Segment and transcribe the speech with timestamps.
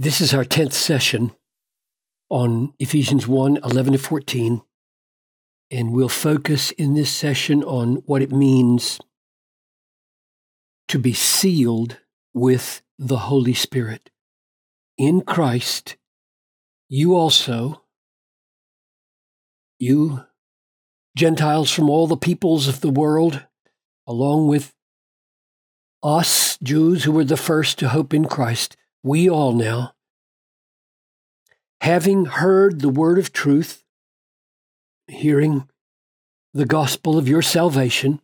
[0.00, 1.32] This is our 10th session
[2.30, 4.62] on Ephesians 1 11 to 14.
[5.72, 9.00] And we'll focus in this session on what it means
[10.86, 11.96] to be sealed
[12.32, 14.10] with the Holy Spirit.
[14.96, 15.96] In Christ,
[16.88, 17.82] you also,
[19.80, 20.24] you
[21.16, 23.46] Gentiles from all the peoples of the world,
[24.06, 24.72] along with
[26.04, 29.94] us Jews who were the first to hope in Christ, we all now,
[31.80, 33.84] having heard the word of truth,
[35.06, 35.68] hearing
[36.52, 38.20] the gospel of your salvation,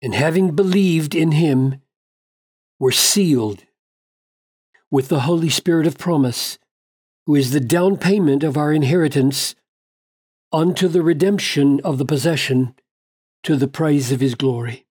[0.00, 1.80] and having believed in him,
[2.78, 3.64] were sealed
[4.90, 6.58] with the Holy Spirit of promise,
[7.26, 9.54] who is the down payment of our inheritance
[10.52, 12.74] unto the redemption of the possession
[13.42, 14.86] to the praise of his glory.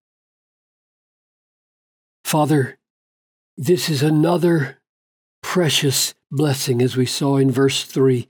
[2.24, 2.78] Father,
[3.58, 4.78] this is another
[5.42, 8.28] precious blessing, as we saw in verse 3.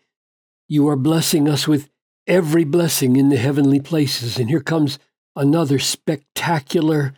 [0.68, 1.90] You are blessing us with
[2.28, 4.38] every blessing in the heavenly places.
[4.38, 5.00] And here comes
[5.36, 7.14] another spectacular,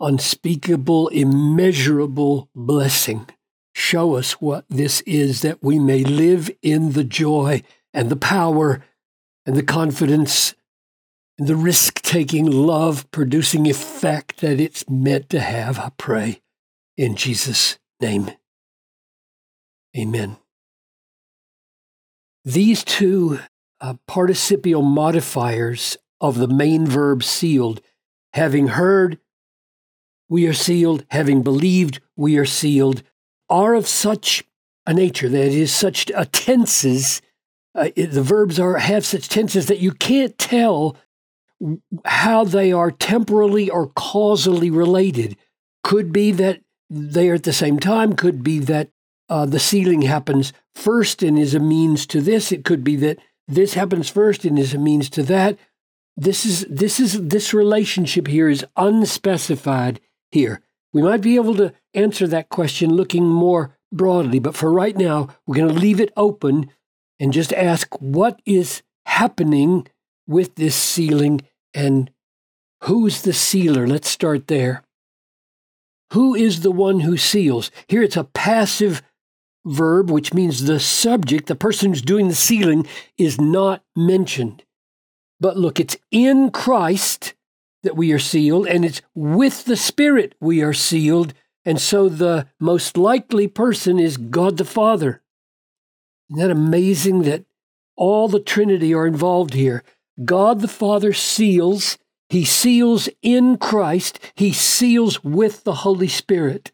[0.00, 3.28] unspeakable, immeasurable blessing.
[3.74, 8.84] Show us what this is that we may live in the joy and the power
[9.44, 10.54] and the confidence
[11.38, 16.40] and the risk taking, love producing effect that it's meant to have, I pray.
[16.96, 18.30] In Jesus' name.
[19.96, 20.36] Amen.
[22.44, 23.40] These two
[23.80, 27.80] uh, participial modifiers of the main verb sealed,
[28.34, 29.18] having heard,
[30.28, 33.02] we are sealed, having believed, we are sealed,
[33.48, 34.44] are of such
[34.86, 37.22] a nature that is such a tenses.
[37.74, 40.96] Uh, the verbs are have such tenses that you can't tell
[42.04, 45.36] how they are temporally or causally related.
[45.82, 48.14] Could be that they are at the same time.
[48.14, 48.90] Could be that
[49.28, 52.52] uh, the sealing happens first and is a means to this.
[52.52, 55.58] It could be that this happens first and is a means to that.
[56.16, 60.00] This is this is this relationship here is unspecified
[60.30, 60.60] here.
[60.92, 65.28] We might be able to answer that question looking more broadly, but for right now,
[65.46, 66.70] we're going to leave it open
[67.20, 69.86] and just ask what is happening
[70.26, 71.42] with this sealing
[71.74, 72.10] and
[72.84, 73.86] who's the sealer?
[73.86, 74.82] Let's start there.
[76.12, 77.70] Who is the one who seals?
[77.88, 79.02] Here it's a passive
[79.66, 82.86] verb, which means the subject, the person who's doing the sealing,
[83.18, 84.64] is not mentioned.
[85.40, 87.34] But look, it's in Christ
[87.82, 91.34] that we are sealed, and it's with the Spirit we are sealed.
[91.64, 95.22] And so the most likely person is God the Father.
[96.30, 97.44] Isn't that amazing that
[97.96, 99.82] all the Trinity are involved here?
[100.24, 101.98] God the Father seals,
[102.28, 106.72] He seals in Christ, He seals with the Holy Spirit.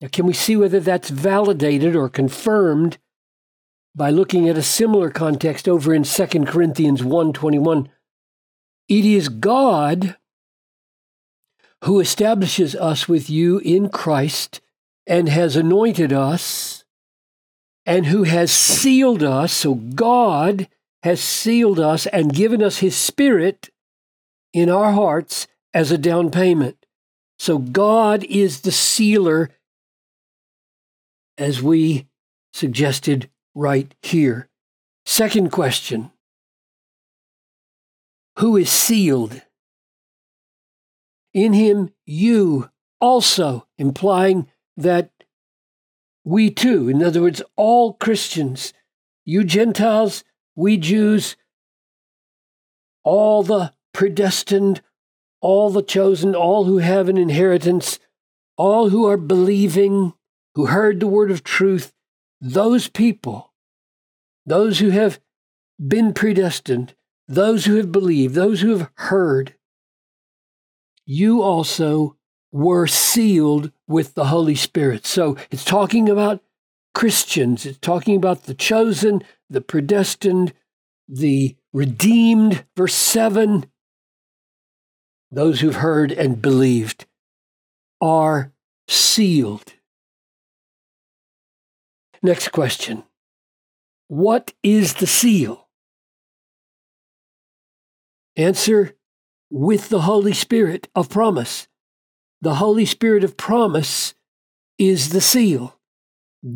[0.00, 2.98] Now, can we see whether that's validated or confirmed
[3.94, 7.88] by looking at a similar context over in 2 Corinthians 1:21?
[8.88, 10.16] It is God
[11.84, 14.60] who establishes us with you in Christ
[15.06, 16.84] and has anointed us
[17.86, 19.52] and who has sealed us.
[19.52, 20.68] So God
[21.02, 23.70] has sealed us and given us his spirit
[24.52, 26.86] in our hearts as a down payment.
[27.38, 29.50] So God is the sealer
[31.38, 32.06] as we
[32.52, 34.48] suggested right here.
[35.06, 36.10] Second question
[38.38, 39.40] Who is sealed?
[41.32, 45.10] In him, you also, implying that
[46.24, 48.72] we too, in other words, all Christians,
[49.24, 50.24] you Gentiles,
[50.56, 51.36] we Jews,
[53.04, 54.82] all the predestined,
[55.40, 57.98] all the chosen, all who have an inheritance,
[58.56, 60.12] all who are believing,
[60.58, 61.92] who heard the word of truth,
[62.40, 63.52] those people,
[64.44, 65.20] those who have
[65.78, 66.96] been predestined,
[67.28, 69.54] those who have believed, those who have heard,
[71.06, 72.16] you also
[72.50, 75.06] were sealed with the Holy Spirit.
[75.06, 76.42] So it's talking about
[76.92, 80.52] Christians, it's talking about the chosen, the predestined,
[81.06, 82.64] the redeemed.
[82.76, 83.64] Verse 7
[85.30, 87.06] those who've heard and believed
[88.00, 88.52] are
[88.88, 89.74] sealed.
[92.22, 93.04] Next question
[94.08, 95.68] What is the seal?
[98.36, 98.94] Answer
[99.50, 101.66] with the Holy Spirit of promise.
[102.40, 104.14] The Holy Spirit of promise
[104.78, 105.78] is the seal.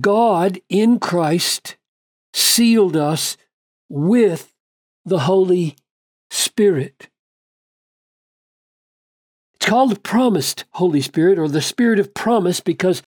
[0.01, 1.77] God in Christ
[2.33, 3.37] sealed us
[3.89, 4.55] with
[5.05, 5.77] the Holy
[6.31, 7.09] Spirit.
[9.55, 13.03] It's called the promised Holy Spirit or the Spirit of promise because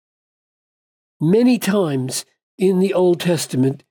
[1.20, 2.26] many times
[2.62, 3.84] in the Old Testament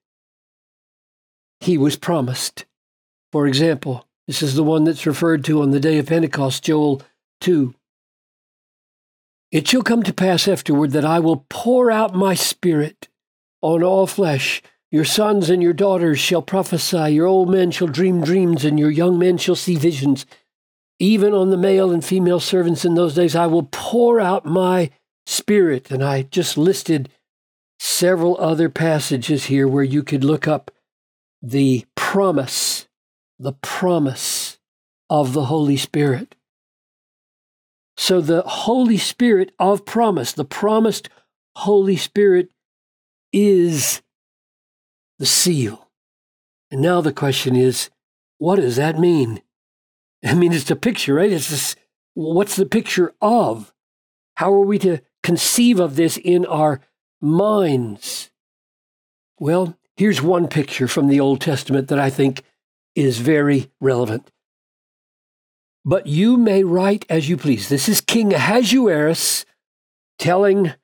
[1.59, 2.65] he was promised.
[3.33, 7.03] For example, this is the one that's referred to on the day of Pentecost, Joel
[7.41, 7.75] 2.
[9.51, 13.09] It shall come to pass afterward that I will pour out my spirit
[13.61, 14.63] on all flesh.
[14.93, 18.91] Your sons and your daughters shall prophesy, your old men shall dream dreams, and your
[18.91, 20.27] young men shall see visions.
[21.01, 24.91] Even on the male and female servants in those days, I will pour out my
[25.27, 25.91] spirit.
[25.91, 27.09] And I just listed
[27.81, 30.71] several other passages here where you could look up
[31.41, 32.87] the promise,
[33.39, 34.59] the promise
[35.09, 36.35] of the Holy Spirit.
[37.97, 41.09] So, the Holy Spirit of promise, the promised
[41.57, 42.51] Holy Spirit
[43.33, 44.03] is
[45.19, 45.89] the seal.
[46.71, 47.89] And now the question is,
[48.37, 49.41] what does that mean?
[50.25, 51.33] I mean, it's a picture, right?
[51.33, 51.77] It's this,
[52.13, 53.73] what's the picture of?
[54.37, 56.81] How are we to conceive of this in our
[57.21, 58.31] minds?
[59.39, 62.43] Well, here's one picture from the Old Testament that I think
[62.95, 64.31] is very relevant.
[65.85, 67.69] But you may write as you please.
[67.69, 69.47] This is King Ahasuerus
[70.19, 70.75] telling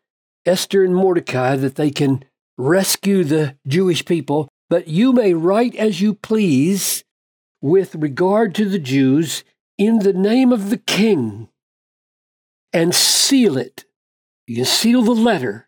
[0.47, 2.25] Esther and Mordecai that they can
[2.56, 7.05] rescue the Jewish people, but you may write as you please
[7.61, 9.44] with regard to the Jews
[9.77, 11.49] in the name of the king
[12.73, 13.85] and seal it.
[14.47, 15.66] You can seal the letter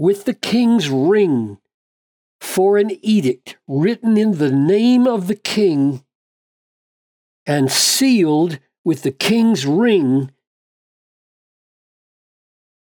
[0.00, 1.58] with the king's ring
[2.40, 6.02] for an edict written in the name of the king
[7.44, 10.30] and sealed with the king's ring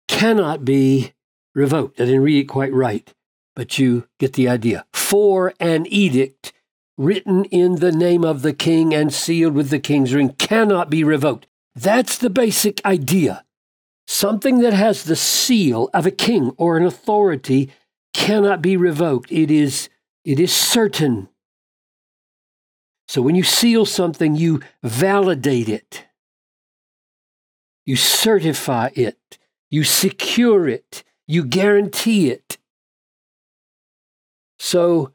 [0.08, 1.12] cannot be
[1.56, 2.00] revoked.
[2.00, 3.12] I didn't read it quite right
[3.56, 4.86] but you get the idea.
[4.94, 6.54] For an edict
[6.96, 11.04] written in the name of the king and sealed with the king's ring cannot be
[11.04, 11.48] revoked.
[11.74, 13.46] That's the basic idea.
[14.12, 17.70] Something that has the seal of a king or an authority
[18.12, 19.32] cannot be revoked.
[19.32, 19.88] It is,
[20.26, 21.30] it is certain.
[23.08, 26.06] So when you seal something, you validate it,
[27.86, 29.38] you certify it,
[29.70, 32.58] you secure it, you guarantee it.
[34.58, 35.14] So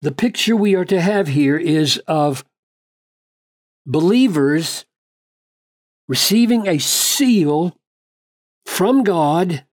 [0.00, 2.42] the picture we are to have here is of
[3.84, 4.86] believers
[6.08, 7.76] receiving a seal
[8.64, 9.64] from God,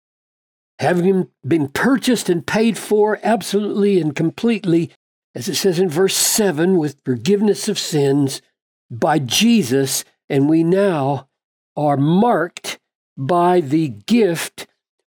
[0.79, 4.91] having been purchased and paid for absolutely and completely,
[5.35, 8.41] as it says in verse 7, with forgiveness of sins
[8.89, 11.27] by Jesus, and we now
[11.75, 12.79] are marked
[13.17, 14.67] by the gift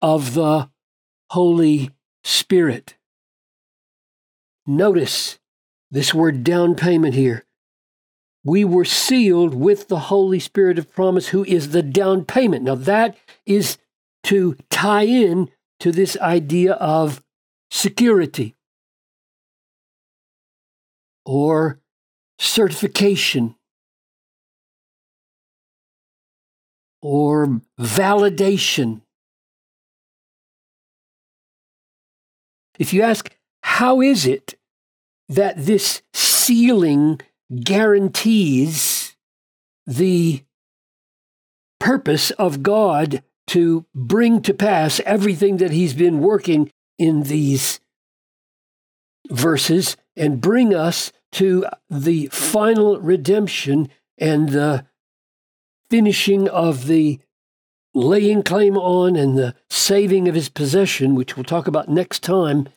[0.00, 0.70] of the
[1.30, 1.90] Holy
[2.24, 2.96] Spirit.
[4.66, 5.38] Notice
[5.90, 7.45] this word down payment here.
[8.46, 12.62] We were sealed with the Holy Spirit of promise, who is the down payment.
[12.62, 13.76] Now, that is
[14.22, 15.50] to tie in
[15.80, 17.24] to this idea of
[17.72, 18.54] security
[21.24, 21.80] or
[22.38, 23.56] certification
[27.02, 29.00] or validation.
[32.78, 34.54] If you ask, how is it
[35.28, 37.20] that this sealing
[37.54, 39.16] guarantees
[39.86, 40.42] the
[41.78, 47.80] purpose of God to bring to pass everything that He's been working in these
[49.30, 53.88] verses and bring us to the final redemption
[54.18, 54.86] and the
[55.90, 57.20] finishing of the
[57.94, 62.68] laying claim on and the saving of his possession, which we'll talk about next time,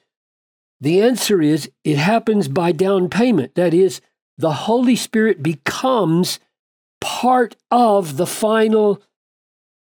[0.82, 3.56] the answer is it happens by down payment.
[3.56, 4.02] That is,
[4.40, 6.40] the Holy Spirit becomes
[7.02, 9.02] part of the final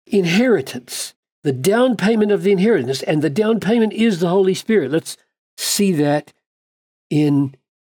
[0.06, 3.02] inheritance, the down payment of the inheritance.
[3.02, 4.92] And the down payment is the Holy Spirit.
[4.92, 5.16] Let's
[5.58, 6.32] see that
[7.10, 7.56] in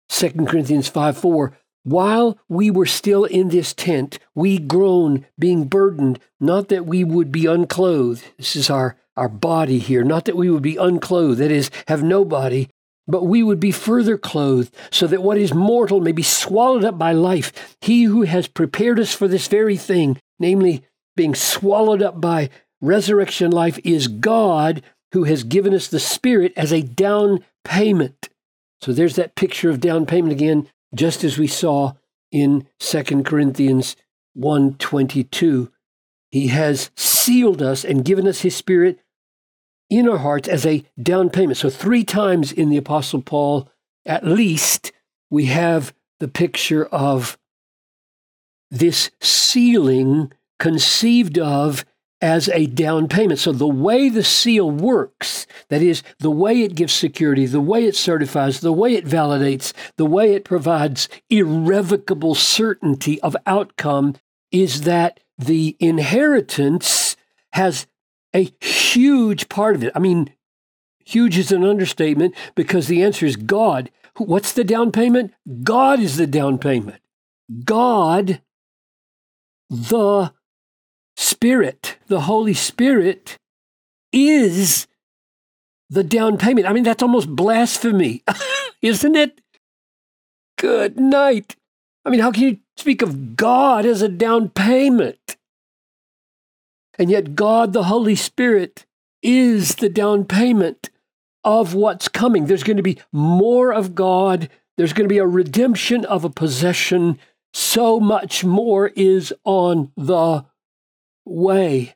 [0.08, 1.58] 2 Corinthians 5 4.
[1.84, 7.34] While we were still in this tent, we groan, being burdened, not that we would
[7.34, 8.24] be unclothed.
[8.38, 12.02] This is our, our body here, not that we would be unclothed, that is, have
[12.02, 12.70] no body,
[13.08, 16.98] but we would be further clothed, so that what is mortal may be swallowed up
[16.98, 17.78] by life.
[17.82, 20.84] He who has prepared us for this very thing, namely
[21.16, 22.50] being swallowed up by
[22.82, 24.82] resurrection life, is God
[25.12, 28.30] who has given us the Spirit as a down payment.
[28.82, 31.94] So there's that picture of down payment again, just as we saw
[32.32, 33.96] in 2 Corinthians
[34.36, 35.72] 1:22.
[36.32, 39.00] He has sealed us and given us his spirit
[39.90, 41.58] in our hearts as a down payment.
[41.58, 43.70] So, three times in the Apostle Paul,
[44.06, 44.92] at least,
[45.30, 47.38] we have the picture of
[48.72, 51.86] this sealing conceived of
[52.22, 53.40] as a down payment.
[53.40, 57.86] So the way the seal works, that is, the way it gives security, the way
[57.86, 64.16] it certifies, the way it validates, the way it provides irrevocable certainty of outcome,
[64.52, 67.16] is that the inheritance
[67.52, 67.86] has
[68.36, 69.92] a huge part of it.
[69.96, 70.34] I mean,
[71.06, 73.90] huge is an understatement because the answer is God.
[74.18, 75.34] What's the down payment?
[75.64, 77.02] God is the down payment.
[77.64, 78.42] God,
[79.70, 80.34] the
[81.18, 83.38] Spirit, the Holy Spirit,
[84.12, 84.88] is
[85.90, 86.68] the down payment.
[86.68, 88.24] I mean, that's almost blasphemy,
[88.82, 89.42] isn't it?
[90.58, 91.56] Good night.
[92.06, 95.38] I mean, how can you speak of God as a down payment?
[96.98, 98.86] And yet, God, the Holy Spirit,
[99.22, 100.90] is the down payment
[101.44, 102.46] of what's coming.
[102.46, 104.50] There's going to be more of God.
[104.78, 107.20] There's going to be a redemption of a possession.
[107.54, 110.46] So much more is on the
[111.26, 111.96] way.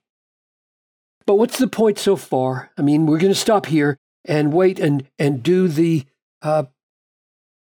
[1.25, 2.71] But what's the point so far?
[2.77, 6.05] I mean, we're going to stop here and wait and, and do the
[6.41, 6.63] uh,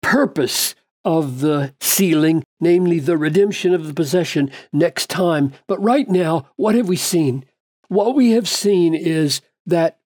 [0.02, 5.54] purpose of the sealing, namely the redemption of the possession, next time.
[5.68, 7.46] But right now, what have we seen?
[7.88, 10.00] What we have seen is that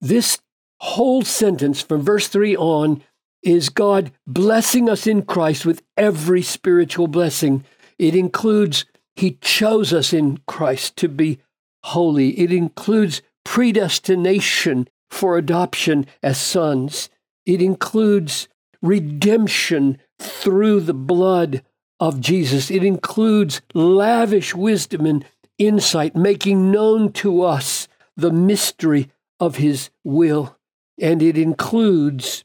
[0.00, 0.38] this
[0.80, 3.02] whole sentence from verse 3 on
[3.42, 7.64] is God blessing us in Christ with every spiritual blessing.
[7.98, 8.84] It includes
[9.16, 11.40] he chose us in Christ to be
[11.82, 12.38] holy.
[12.38, 17.08] It includes predestination for adoption as sons.
[17.44, 18.48] It includes
[18.82, 21.62] redemption through the blood
[22.00, 22.70] of Jesus.
[22.70, 25.24] It includes lavish wisdom and
[25.58, 30.56] insight, making known to us the mystery of his will.
[31.00, 32.44] And it includes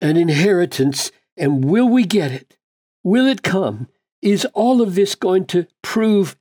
[0.00, 1.10] an inheritance.
[1.36, 2.56] And will we get it?
[3.04, 3.88] Will it come?
[4.22, 6.36] is all of this going to prove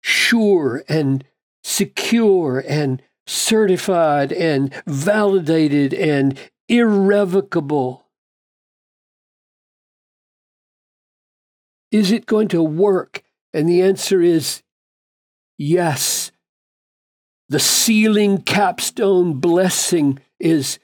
[0.00, 1.24] sure and
[1.62, 8.06] secure and certified and validated and irrevocable?
[11.90, 13.22] Is it going to work?
[13.52, 14.62] And the answer is
[15.56, 16.30] yes.
[17.48, 20.78] The sealing capstone blessing is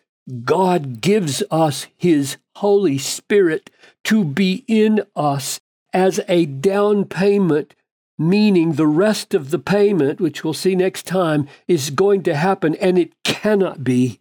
[0.44, 3.70] God gives us His Holy Spirit
[4.04, 5.61] to be in us
[5.92, 7.75] as a down payment,
[8.18, 12.75] meaning the rest of the payment, which we'll see next time, is going to happen
[12.76, 14.20] and it cannot be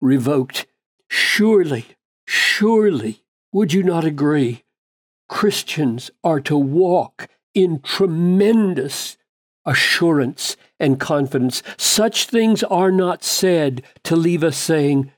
[0.00, 0.66] revoked.
[1.08, 1.86] Surely,
[2.26, 3.22] surely,
[3.52, 4.64] would you not agree?
[5.30, 9.16] Christians are to walk in tremendous
[9.64, 11.62] assurance and confidence.
[11.78, 15.12] Such things are not said to leave us saying,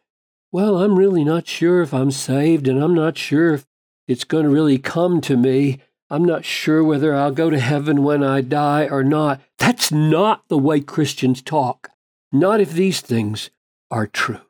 [0.53, 3.67] Well, I'm really not sure if I'm saved, and I'm not sure if
[4.07, 5.81] it's going to really come to me.
[6.11, 9.41] I'm not sure whether I'll go to heaven when I die or not.
[9.59, 11.91] That's not the way Christians talk.
[12.31, 13.49] Not if these things
[13.91, 14.43] are true.